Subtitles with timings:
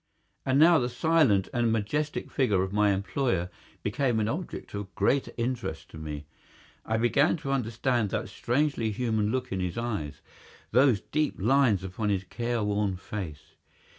[0.47, 3.51] And now the silent and majestic figure of my employer
[3.83, 6.25] became an object of greater interest to me.
[6.83, 10.23] I began to understand that strangely human look in his eyes,
[10.71, 13.53] those deep lines upon his care worn face.